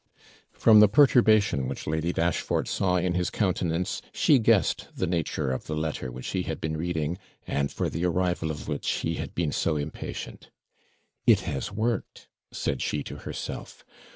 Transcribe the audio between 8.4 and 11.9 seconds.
of which he had been so impatient. 'It has